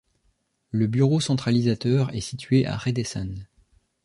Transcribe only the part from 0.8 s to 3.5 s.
bureau centralisateur est situé à Redessan.